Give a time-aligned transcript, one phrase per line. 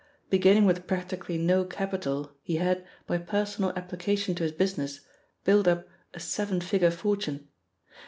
[0.31, 5.01] Beginning with practically no capital, he had, by personal application to his business,
[5.43, 7.49] built up a seven figure fortune.